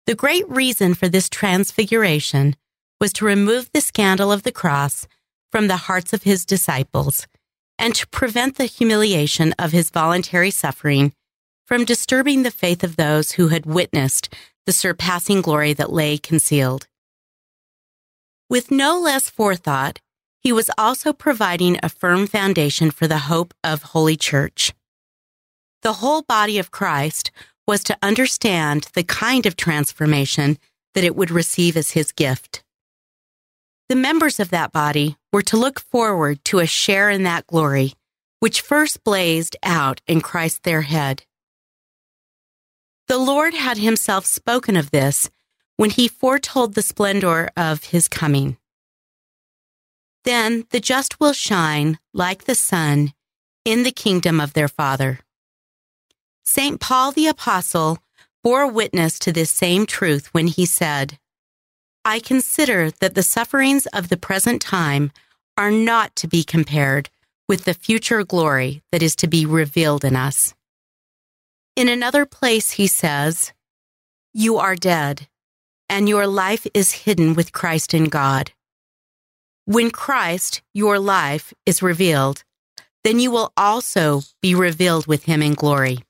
[0.05, 2.57] The great reason for this transfiguration
[3.01, 5.07] was to remove the scandal of the cross
[5.51, 7.27] from the hearts of his disciples
[7.79, 11.15] and to prevent the humiliation of his voluntary suffering
[11.71, 14.35] from disturbing the faith of those who had witnessed
[14.67, 16.89] the surpassing glory that lay concealed.
[18.49, 20.01] With no less forethought,
[20.41, 24.73] he was also providing a firm foundation for the hope of Holy Church.
[25.83, 27.31] The whole body of Christ
[27.69, 30.59] was to understand the kind of transformation
[30.95, 32.65] that it would receive as his gift.
[33.89, 37.93] The members of that body were to look forward to a share in that glory,
[38.41, 41.23] which first blazed out in Christ their head.
[43.11, 45.31] The Lord had himself spoken of this
[45.77, 48.57] when he foretold the splendor of his coming.
[50.23, 53.13] Then the just will shine like the sun
[53.65, 55.19] in the kingdom of their Father.
[56.45, 56.79] St.
[56.79, 57.99] Paul the Apostle
[58.45, 61.19] bore witness to this same truth when he said,
[62.05, 65.11] I consider that the sufferings of the present time
[65.59, 67.11] are not to be compared
[67.49, 70.55] with the future glory that is to be revealed in us.
[71.81, 73.55] In another place, he says,
[74.35, 75.29] You are dead,
[75.89, 78.53] and your life is hidden with Christ in God.
[79.65, 82.45] When Christ, your life, is revealed,
[83.03, 86.01] then you will also be revealed with him in glory.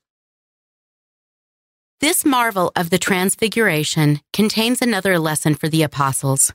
[2.01, 6.51] This marvel of the Transfiguration contains another lesson for the apostles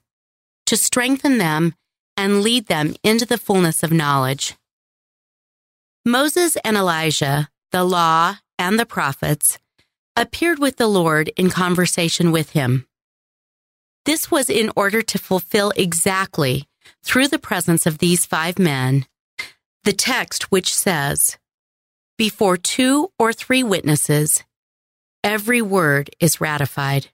[0.66, 1.74] to strengthen them
[2.18, 4.56] and lead them into the fullness of knowledge.
[6.04, 9.58] Moses and Elijah, the law and the prophets,
[10.16, 12.86] appeared with the Lord in conversation with him.
[14.06, 16.68] This was in order to fulfill exactly,
[17.02, 19.06] through the presence of these five men,
[19.84, 21.38] the text which says,
[22.16, 24.42] Before two or three witnesses,
[25.22, 27.08] every word is ratified.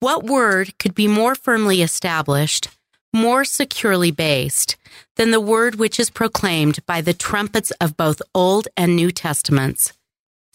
[0.00, 2.68] What word could be more firmly established,
[3.14, 4.76] more securely based,
[5.16, 9.94] than the word which is proclaimed by the trumpets of both Old and New Testaments,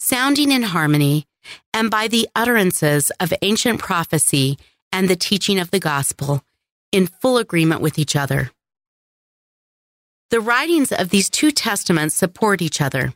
[0.02, 1.24] sounding in harmony,
[1.72, 4.58] and by the utterances of ancient prophecy
[4.90, 6.42] and the teaching of the gospel,
[6.90, 8.50] in full agreement with each other?
[10.30, 13.14] The writings of these two testaments support each other.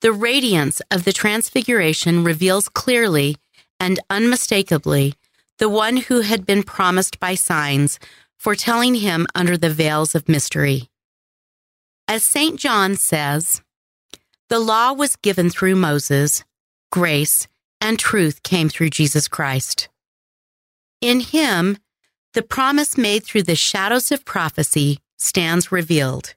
[0.00, 3.36] The radiance of the Transfiguration reveals clearly
[3.78, 5.14] and unmistakably
[5.58, 7.98] the one who had been promised by signs,
[8.38, 10.88] foretelling him under the veils of mystery.
[12.08, 12.58] As St.
[12.58, 13.62] John says,
[14.48, 16.44] the law was given through Moses,
[16.92, 17.48] grace
[17.80, 19.88] and truth came through Jesus Christ.
[21.00, 21.78] In him,
[22.34, 26.34] the promise made through the shadows of prophecy stands revealed,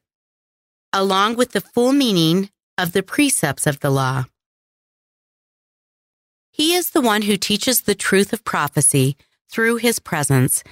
[0.93, 4.26] along with the full meaning of the precepts of the law.
[6.51, 9.16] He is the one who teaches the truth of prophecy
[9.49, 10.64] through his presence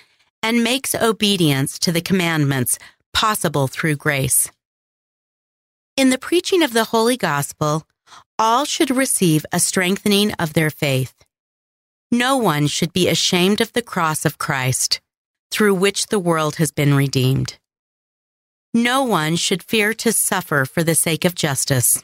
[0.42, 2.78] and makes obedience to the commandments
[3.14, 4.52] possible through grace.
[5.98, 7.88] In the preaching of the Holy Gospel,
[8.38, 11.24] all should receive a strengthening of their faith.
[12.12, 15.00] No one should be ashamed of the cross of Christ,
[15.52, 17.58] through which the world has been redeemed.
[18.74, 22.04] No one should fear to suffer for the sake of justice.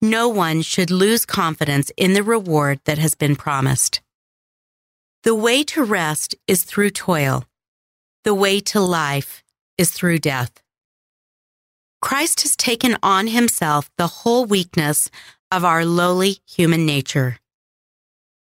[0.00, 4.02] No one should lose confidence in the reward that has been promised.
[5.22, 7.44] The way to rest is through toil.
[8.24, 9.44] The way to life
[9.78, 10.60] is through death.
[12.02, 15.10] Christ has taken on himself the whole weakness
[15.50, 17.38] of our lowly human nature.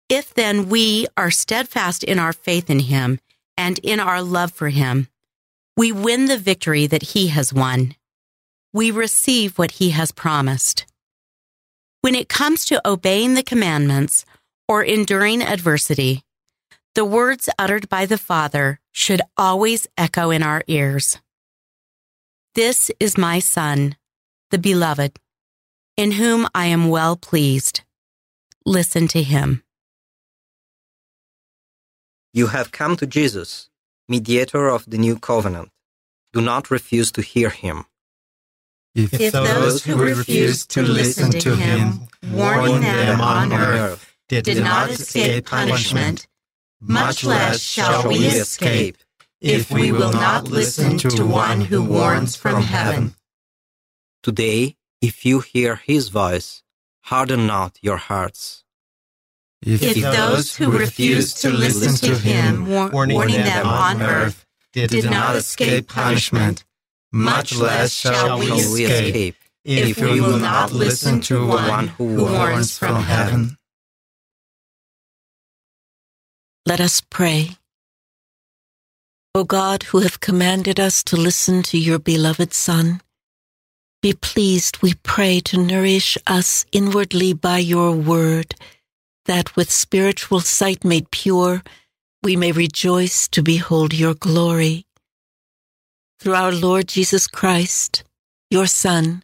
[0.10, 3.20] If then we are steadfast in our faith in him
[3.55, 5.07] and in our love for him,
[5.80, 7.95] We win the victory that He has won.
[8.74, 10.86] We receive what He has promised.
[12.01, 14.26] When it comes to obeying the commandments
[14.68, 16.24] or enduring adversity,
[16.95, 21.18] the words uttered by the Father should always echo in our ears.
[22.56, 23.95] This is my Son,
[24.50, 25.20] the Beloved,
[25.95, 27.82] in whom I am well pleased.
[28.66, 29.64] Listen to him.
[32.34, 33.70] You have come to Jesus,
[34.08, 35.70] mediator of the new covenant.
[36.34, 37.86] Do not refuse to hear him.
[38.95, 44.89] If, If those who refuse to listen to him, warning them on earth, did not
[44.89, 46.28] escape punishment,
[46.82, 48.97] much less shall we escape
[49.41, 53.15] if we will not listen to one who warns from heaven.
[54.21, 56.61] Today, if you hear his voice,
[57.03, 58.63] harden not your hearts.
[59.61, 65.35] If those who refuse to listen to him, war- warning them on earth, did not
[65.35, 66.63] escape punishment,
[67.11, 69.35] much less shall we escape
[69.65, 73.57] if we will not listen to one who warns from heaven.
[76.65, 77.59] Let us pray.
[79.36, 82.99] O God, who have commanded us to listen to your beloved Son,
[84.01, 88.55] be pleased, we pray, to nourish us inwardly by your word,
[89.25, 91.61] that with spiritual sight made pure,
[92.23, 94.86] we may rejoice to behold your glory.
[96.19, 98.03] Through our Lord Jesus Christ,
[98.49, 99.23] your Son,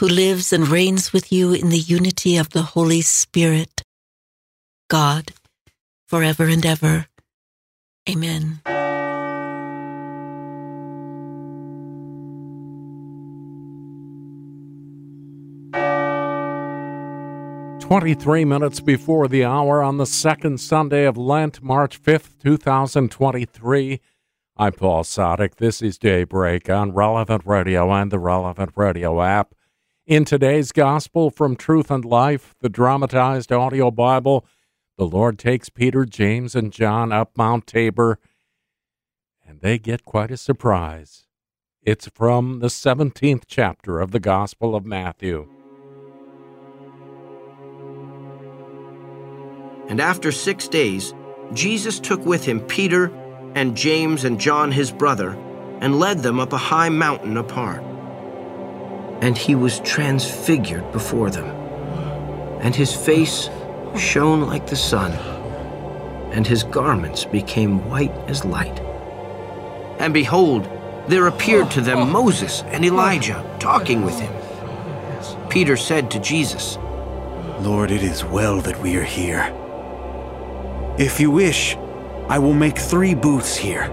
[0.00, 3.82] who lives and reigns with you in the unity of the Holy Spirit,
[4.90, 5.32] God,
[6.08, 7.06] forever and ever.
[8.08, 8.60] Amen.
[17.84, 24.00] 23 minutes before the hour on the second Sunday of Lent, March 5th, 2023.
[24.56, 25.56] I'm Paul Sadek.
[25.56, 29.54] This is Daybreak on Relevant Radio and the Relevant Radio app.
[30.06, 34.46] In today's Gospel from Truth and Life, the dramatized audio Bible,
[34.96, 38.18] the Lord takes Peter, James, and John up Mount Tabor,
[39.46, 41.26] and they get quite a surprise.
[41.82, 45.53] It's from the 17th chapter of the Gospel of Matthew.
[49.88, 51.14] And after six days,
[51.52, 53.12] Jesus took with him Peter
[53.54, 55.36] and James and John his brother,
[55.80, 57.82] and led them up a high mountain apart.
[59.20, 61.46] And he was transfigured before them,
[62.60, 63.50] and his face
[63.96, 65.12] shone like the sun,
[66.32, 68.80] and his garments became white as light.
[70.00, 70.68] And behold,
[71.06, 74.32] there appeared to them Moses and Elijah talking with him.
[75.48, 76.76] Peter said to Jesus,
[77.60, 79.54] Lord, it is well that we are here.
[80.98, 81.76] If you wish,
[82.28, 83.86] I will make three booths here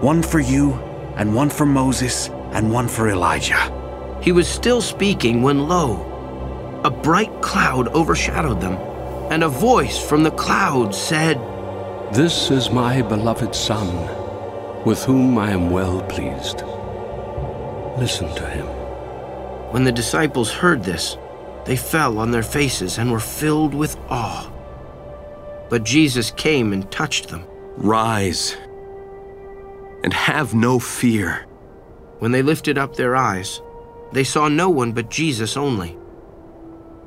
[0.00, 0.74] one for you,
[1.16, 4.18] and one for Moses, and one for Elijah.
[4.20, 8.74] He was still speaking when lo, a bright cloud overshadowed them,
[9.30, 11.36] and a voice from the cloud said,
[12.12, 13.88] This is my beloved Son,
[14.84, 16.62] with whom I am well pleased.
[18.00, 18.66] Listen to him.
[19.72, 21.16] When the disciples heard this,
[21.66, 24.50] they fell on their faces and were filled with awe.
[25.68, 27.44] But Jesus came and touched them.
[27.76, 28.56] Rise
[30.02, 31.46] and have no fear.
[32.18, 33.60] When they lifted up their eyes,
[34.12, 35.96] they saw no one but Jesus only.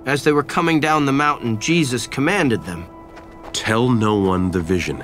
[0.06, 2.86] As they were coming down the mountain, Jesus commanded them
[3.54, 5.04] Tell no one the vision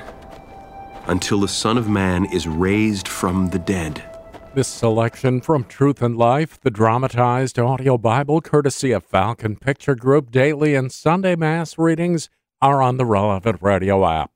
[1.08, 4.03] until the Son of Man is raised from the dead.
[4.55, 10.32] This selection from Truth and Life, the dramatized audio Bible, courtesy of Falcon Picture Group,
[10.32, 12.30] daily and Sunday Mass readings
[12.62, 14.32] are on the relevant radio app.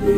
[0.00, 0.08] From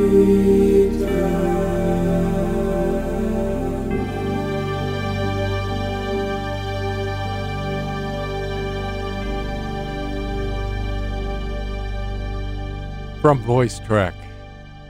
[13.41, 14.15] Voice Trek,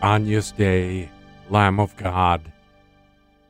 [0.02, 1.08] Agnus Dei,
[1.48, 2.52] Lamb of God.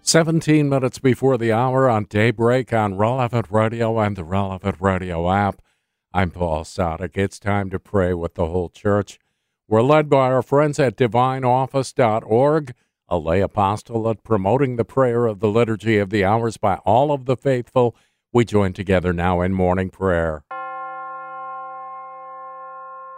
[0.03, 5.61] 17 minutes before the hour on daybreak on Relevant Radio and the Relevant Radio app.
[6.15, 7.17] I'm Paul Sadek.
[7.17, 9.19] It's time to pray with the whole church.
[9.69, 12.75] We're led by our friends at divineoffice.org,
[13.09, 17.27] a lay apostolate promoting the prayer of the Liturgy of the Hours by all of
[17.27, 17.97] the faithful.
[18.33, 20.45] We join together now in morning prayer.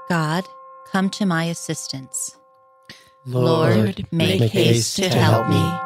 [0.09, 0.45] God,
[0.93, 2.37] come to my assistance.
[3.27, 5.63] Lord, make, make haste haste to to help help me.
[5.63, 5.79] me.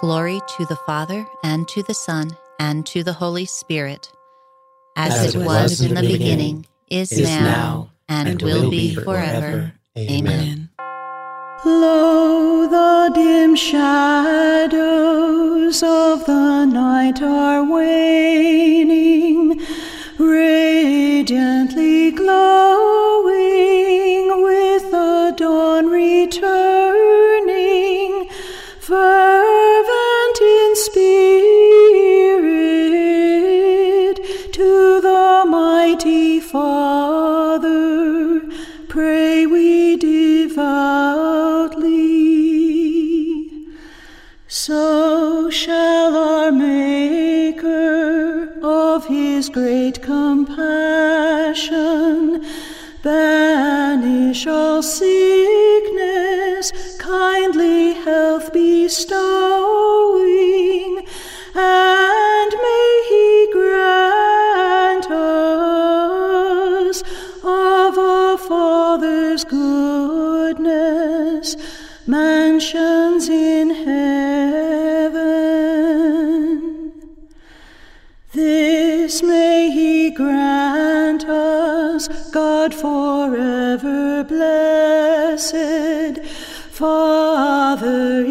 [0.00, 4.12] Glory to the Father, and to the Son, and to the Holy Spirit,
[4.96, 8.70] as, As it was in the beginning, is, is now, now, and, and will, will
[8.70, 9.40] be be forever.
[9.40, 9.72] forever.
[9.96, 10.68] Amen.
[11.64, 14.60] Lo, the dim shadows
[15.82, 19.29] of the night are waning,
[49.40, 50.60] his great compassion
[53.02, 59.06] banish all sickness, kindly health bestowing,
[82.60, 85.56] God forever blessed,
[86.70, 88.22] Father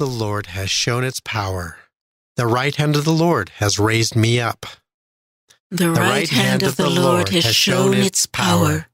[0.00, 1.78] of the Lord has shown its power.
[2.36, 4.66] The right hand of the Lord has raised me up.
[5.70, 8.88] The right hand of the Lord has shown its power.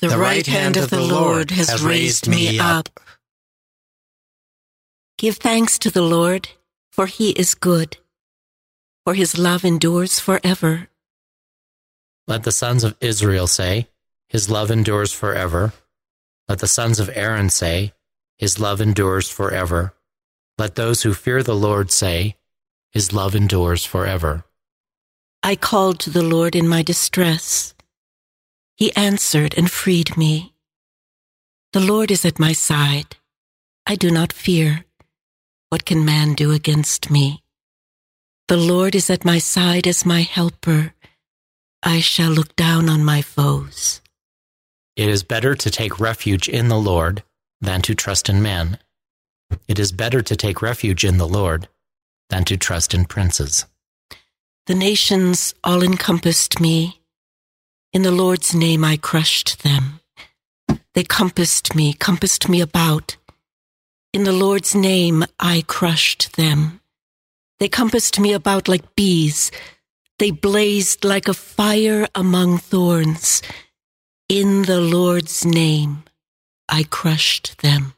[0.00, 2.90] The right hand of the Lord has raised me up.
[5.16, 6.50] Give thanks to the Lord,
[6.92, 7.96] for he is good,
[9.06, 10.88] for his love endures forever.
[12.28, 13.88] Let the sons of Israel say,
[14.28, 15.72] His love endures forever.
[16.48, 17.94] Let the sons of Aaron say,
[18.36, 19.94] His love endures forever.
[20.56, 22.36] Let those who fear the Lord say,
[22.92, 24.44] His love endures forever.
[25.42, 27.74] I called to the Lord in my distress.
[28.76, 30.54] He answered and freed me.
[31.72, 33.16] The Lord is at my side.
[33.86, 34.84] I do not fear.
[35.70, 37.42] What can man do against me?
[38.46, 40.94] The Lord is at my side as my helper.
[41.82, 44.00] I shall look down on my foes.
[44.96, 47.24] It is better to take refuge in the Lord
[47.60, 48.78] than to trust in man.
[49.68, 51.68] It is better to take refuge in the Lord
[52.30, 53.66] than to trust in princes.
[54.66, 57.00] The nations all encompassed me.
[57.92, 60.00] In the Lord's name I crushed them.
[60.94, 63.16] They compassed me, compassed me about.
[64.12, 66.80] In the Lord's name I crushed them.
[67.58, 69.50] They compassed me about like bees.
[70.18, 73.42] They blazed like a fire among thorns.
[74.28, 76.04] In the Lord's name
[76.68, 77.94] I crushed them.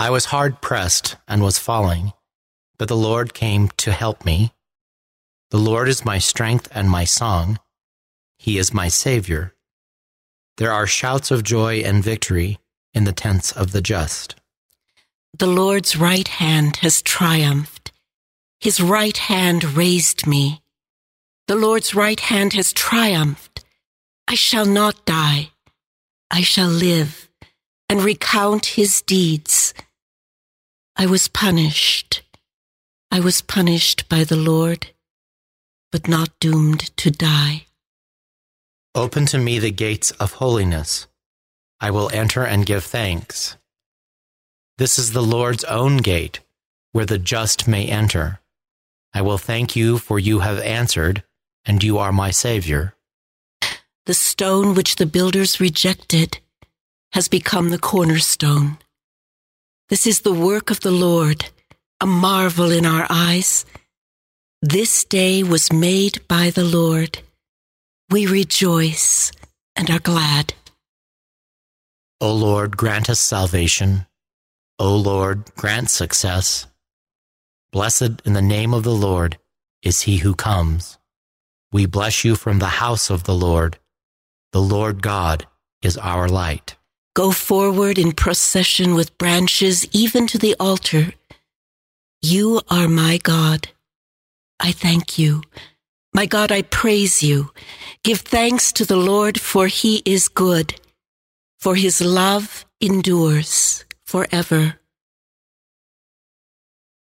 [0.00, 2.14] I was hard pressed and was falling,
[2.78, 4.54] but the Lord came to help me.
[5.50, 7.58] The Lord is my strength and my song.
[8.38, 9.54] He is my Savior.
[10.56, 12.60] There are shouts of joy and victory
[12.94, 14.36] in the tents of the just.
[15.36, 17.92] The Lord's right hand has triumphed.
[18.58, 20.62] His right hand raised me.
[21.46, 23.66] The Lord's right hand has triumphed.
[24.26, 25.50] I shall not die.
[26.30, 27.28] I shall live
[27.90, 29.74] and recount his deeds.
[31.00, 32.20] I was punished.
[33.10, 34.88] I was punished by the Lord,
[35.90, 37.64] but not doomed to die.
[38.94, 41.06] Open to me the gates of holiness.
[41.80, 43.56] I will enter and give thanks.
[44.76, 46.40] This is the Lord's own gate,
[46.92, 48.40] where the just may enter.
[49.14, 51.22] I will thank you, for you have answered,
[51.64, 52.94] and you are my Savior.
[54.04, 56.40] The stone which the builders rejected,
[57.12, 58.76] has become the cornerstone.
[59.90, 61.46] This is the work of the Lord,
[62.00, 63.66] a marvel in our eyes.
[64.62, 67.22] This day was made by the Lord.
[68.08, 69.32] We rejoice
[69.74, 70.54] and are glad.
[72.20, 74.06] O Lord, grant us salvation.
[74.78, 76.68] O Lord, grant success.
[77.72, 79.38] Blessed in the name of the Lord
[79.82, 80.98] is he who comes.
[81.72, 83.80] We bless you from the house of the Lord.
[84.52, 85.46] The Lord God
[85.82, 86.76] is our light.
[87.20, 91.12] Go forward in procession with branches even to the altar.
[92.22, 93.68] You are my God.
[94.58, 95.42] I thank you.
[96.14, 97.50] My God, I praise you.
[98.04, 100.80] Give thanks to the Lord, for he is good,
[101.58, 104.80] for his love endures forever.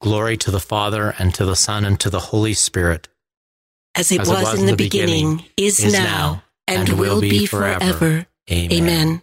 [0.03, 3.09] Glory to the Father, and to the Son, and to the Holy Spirit.
[3.95, 8.27] As it, was, in the beginning, is, now, and, will be forever.
[8.51, 8.71] Amen.
[8.71, 9.23] Amen.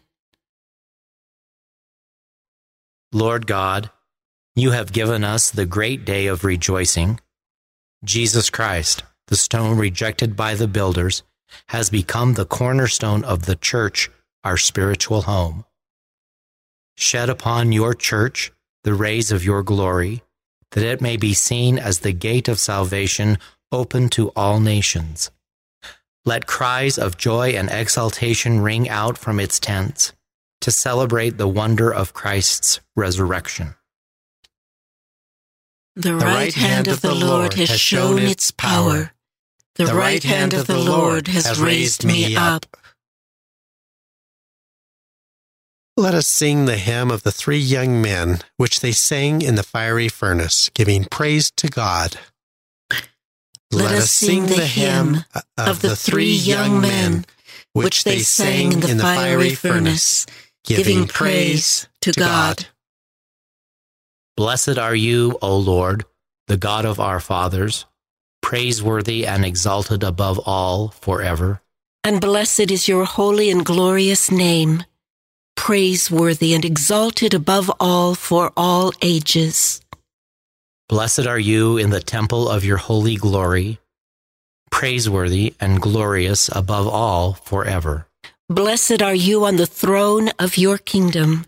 [3.13, 3.91] Lord God,
[4.55, 7.19] you have given us the great day of rejoicing.
[8.05, 11.23] Jesus Christ, the stone rejected by the builders,
[11.67, 14.09] has become the cornerstone of the church,
[14.45, 15.65] our spiritual home.
[16.95, 18.53] Shed upon your church
[18.85, 20.23] the rays of your glory,
[20.71, 23.37] that it may be seen as the gate of salvation
[23.73, 25.31] open to all nations.
[26.23, 30.13] Let cries of joy and exultation ring out from its tents
[30.61, 33.75] to celebrate the wonder of Christ's resurrection.
[35.95, 39.11] The right hand of the Lord has shown its power.
[39.75, 42.65] The right hand of the Lord has raised me up.
[45.97, 49.63] Let us sing the hymn of the three young men, which they sang in the
[49.63, 52.17] fiery furnace, giving praise to God.
[53.71, 55.25] Let us sing the hymn
[55.57, 57.25] of the three young men,
[57.73, 60.25] which they sang in the fiery furnace,
[60.65, 62.67] giving praise to God.
[64.37, 66.05] Blessed are you, O Lord,
[66.47, 67.85] the God of our fathers,
[68.41, 71.61] praiseworthy and exalted above all forever.
[72.03, 74.83] And blessed is your holy and glorious name,
[75.55, 79.81] praiseworthy and exalted above all for all ages.
[80.89, 83.79] Blessed are you in the temple of your holy glory,
[84.71, 88.07] praiseworthy and glorious above all forever.
[88.51, 91.45] Blessed are you on the throne of your kingdom,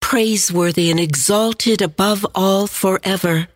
[0.00, 3.46] praiseworthy and exalted above all forever.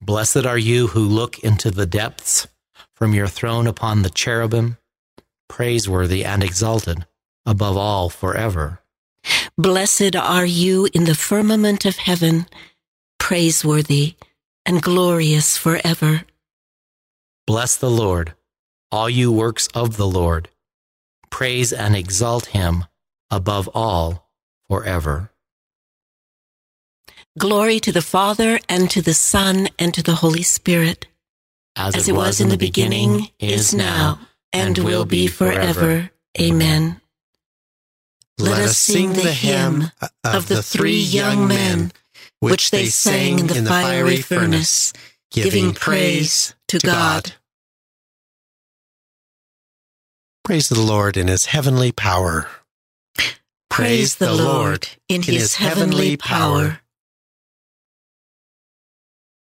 [0.00, 2.48] Blessed are you who look into the depths
[2.94, 4.78] from your throne upon the cherubim,
[5.50, 7.04] praiseworthy and exalted
[7.44, 8.80] above all forever.
[9.58, 12.46] Blessed are you in the firmament of heaven,
[13.18, 14.14] praiseworthy
[14.64, 16.22] and glorious forever.
[17.46, 18.32] Bless the Lord,
[18.90, 20.48] all you works of the Lord.
[21.30, 22.84] Praise and exalt him
[23.30, 24.30] above all
[24.68, 25.30] forever.
[27.38, 31.06] Glory to the Father, and to the Son, and to the Holy Spirit.
[31.76, 34.18] As, it was in the beginning, is now,
[34.52, 36.10] and will be forever.
[36.40, 37.00] Amen.
[38.38, 39.90] Let us sing the hymn
[40.24, 41.92] of the three young men,
[42.40, 44.92] which they sang in the fiery furnace,
[45.30, 47.34] giving praise to God.
[50.46, 52.46] Praise the Lord in his heavenly power.
[53.68, 56.78] Praise the Lord in his heavenly power.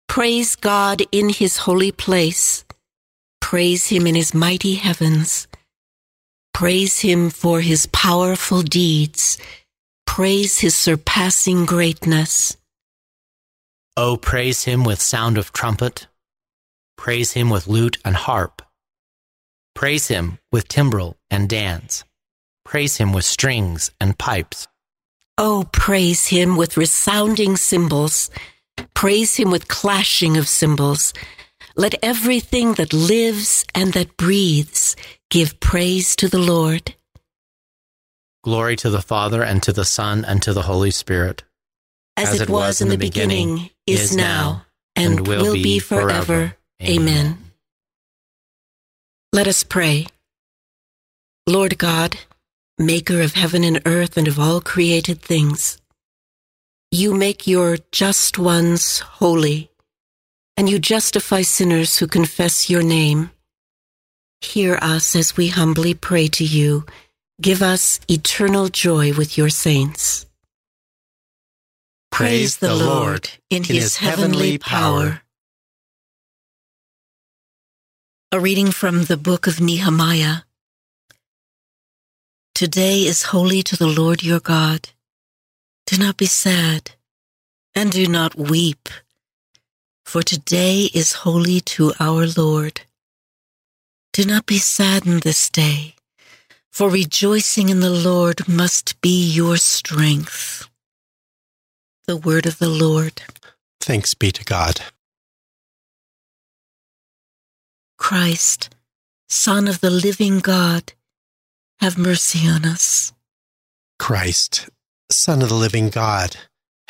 [0.07, 2.63] Praise God in his holy place.
[3.41, 5.47] Praise him in his mighty heavens.
[6.53, 9.39] Praise him for his powerful deeds.
[10.05, 12.55] Praise his surpassing greatness.
[13.97, 16.05] Oh, praise him with sound of trumpet.
[16.97, 18.62] Praise him with lute and harp.
[19.75, 22.03] Praise him with timbrel and dance.
[22.63, 24.67] Praise him with strings and pipes.
[25.37, 28.29] Oh, praise him with resounding cymbals.
[28.93, 31.13] Praise him with clashing of cymbals.
[31.75, 34.95] Let everything that lives and that breathes
[35.31, 36.95] give praise to the Lord.
[38.43, 41.43] Glory to the Father, and to the Son, and to the Holy Spirit.
[42.17, 44.65] As, it was in the beginning, is now,
[44.95, 46.55] and will be forever.
[46.81, 47.42] Amen.
[49.33, 50.05] Let us pray.
[51.47, 52.19] Lord God,
[52.77, 55.79] maker of heaven and earth and of all created things,
[56.91, 59.71] you make your just ones holy,
[60.55, 63.31] and you justify sinners who confess your name.
[64.41, 66.85] Hear us as we humbly pray to you.
[67.41, 70.27] Give us eternal joy with your saints.
[72.11, 75.22] Praise the Lord in his heavenly power.
[78.33, 80.37] A reading from the book of Nehemiah.
[82.55, 84.89] today is holy to the Lord your God.
[85.85, 86.93] Do not be sad,
[87.75, 88.89] and do not weep,
[90.03, 92.81] for today is holy to our Lord.
[94.13, 95.93] Do not be saddened this day,
[96.71, 100.67] for rejoicing in the Lord must be your strength.
[102.07, 103.21] The word of the Lord.
[103.79, 104.81] Thanks be to God.
[108.03, 108.69] Christ,
[109.29, 110.91] Son of the living God,
[111.79, 113.13] have mercy on us.
[113.97, 114.69] Christ,
[115.09, 116.35] Son of the living God,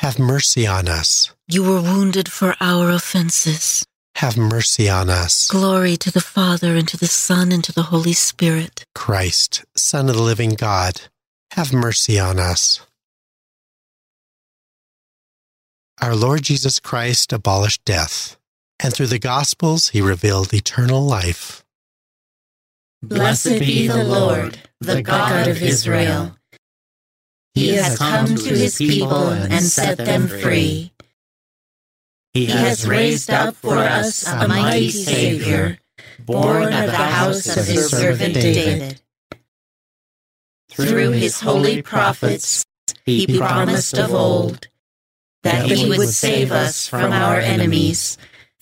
[0.00, 1.32] have mercy on us.
[1.46, 3.86] You were wounded for our offenses.
[4.16, 5.48] Have mercy on us.
[5.48, 8.84] Glory to the Father, and to the Son, and to the Holy Spirit.
[8.96, 11.02] Christ, Son of the living God,
[11.52, 12.80] have mercy on us.
[16.02, 18.36] Our Lord Jesus Christ abolished death,
[18.80, 21.64] and through the Gospels he revealed eternal life.
[23.02, 26.36] Blessed be the Lord, the God of Israel.
[27.54, 30.92] He has come to his people and set them free.
[32.32, 35.78] He has raised up for us a mighty Savior,
[36.18, 39.00] born of the house of his servant David.
[40.72, 42.64] Through his holy prophets,
[43.06, 44.66] he promised of old
[45.44, 48.18] that he would save us from our enemies,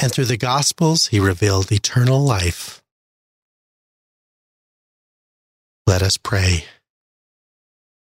[0.00, 2.82] and through the Gospels he revealed eternal life.
[5.86, 6.64] Let us pray.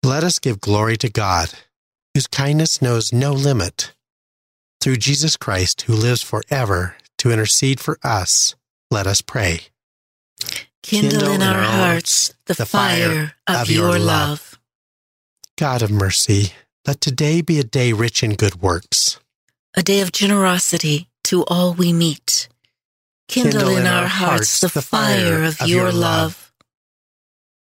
[0.04, 1.50] Let us give glory to God,
[2.14, 3.94] whose kindness knows no limit.
[4.80, 8.56] Through Jesus Christ, who lives forever to intercede for us,
[8.89, 9.62] let us pray.
[10.82, 14.60] Kindle in our hearts the fire of your love.
[15.58, 16.54] God of mercy,
[16.88, 19.20] let today be a day rich in good works,
[19.76, 22.50] a day of generosity to all we meet.
[23.30, 26.52] Kindle, in our hearts the fire of your love.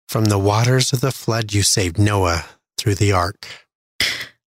[0.07, 2.45] From the waters of the flood, you saved Noah
[2.77, 3.49] through the ark.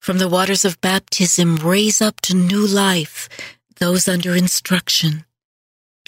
[0.01, 3.29] From the waters of baptism, raise up to new life
[3.77, 5.25] those under instruction.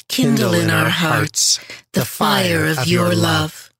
[0.08, 1.60] Kindle in our hearts
[1.92, 3.70] the fire of your love.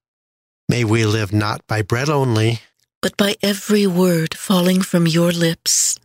[0.69, 2.61] May we live not by bread only,
[3.03, 5.99] but by every word falling from your lips.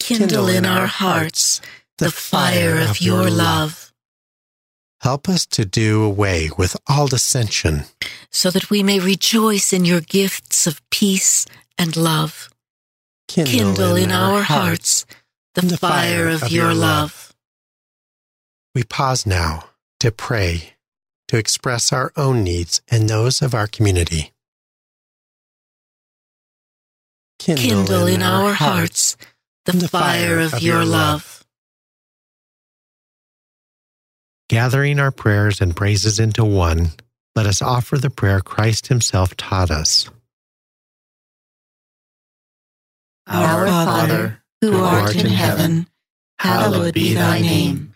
[0.00, 1.60] Kindle in our hearts
[1.98, 3.92] the fire of your love.
[5.00, 7.84] Help us to do away with all dissension,
[8.30, 11.44] so that we may rejoice in your gifts of peace
[11.76, 12.48] and love.
[13.26, 15.06] Kindle, Kindle in, our hearts
[15.54, 17.34] the, the fire of, of your love.
[18.74, 19.64] We pause now
[20.00, 20.74] to pray,
[21.28, 24.32] to express our own needs and those of our community.
[27.38, 29.16] Kindle, Kindle in, in our hearts
[29.64, 31.41] the, the fire of your love.
[34.52, 36.90] Gathering our prayers and praises into one,
[37.34, 40.10] let us offer the prayer Christ Himself taught us.
[43.26, 45.86] Our Father, who art in heaven,
[46.38, 47.94] hallowed be thy name.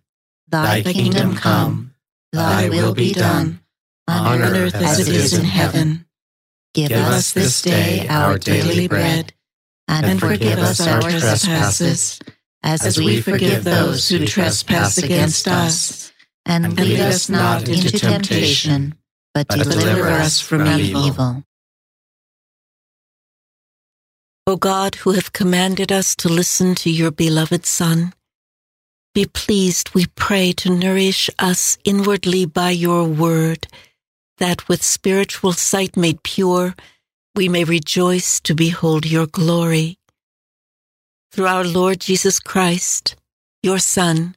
[0.49, 1.93] Thy kingdom come,
[2.33, 3.61] thy will be done,
[4.09, 6.07] on earth as it is in heaven.
[6.73, 9.35] Give us this day our daily bread,
[9.89, 12.19] and forgive us our trespasses,
[12.63, 16.15] as we forgive those who trespass against us
[16.47, 18.95] and lead us not into temptation,
[19.35, 21.43] but deliver us from evil.
[24.47, 28.13] O God, who have commanded us to listen to your beloved Son,
[29.13, 33.67] Be pleased, we pray, to nourish us inwardly by your word,
[34.39, 36.75] that with spiritual sight made pure,
[37.35, 39.99] we may rejoice to behold your glory.
[41.33, 43.17] Through our Lord Jesus Christ,
[43.63, 44.37] your Son,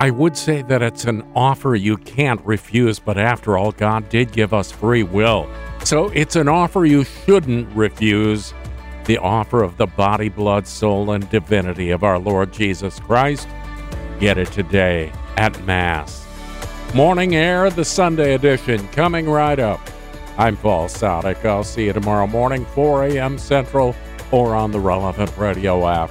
[0.00, 4.32] I would say that it's an offer you can't refuse, but after all, God did
[4.32, 5.48] give us free will.
[5.84, 8.52] So it's an offer you shouldn't refuse
[9.06, 13.48] the offer of the body, blood, soul, and divinity of our Lord Jesus Christ.
[14.18, 16.26] Get it today at Mass.
[16.94, 19.80] Morning Air, the Sunday edition, coming right up.
[20.38, 21.44] I'm Paul Sadek.
[21.44, 23.38] I'll see you tomorrow morning, 4 a.m.
[23.38, 23.94] Central,
[24.32, 26.10] or on the relevant radio app.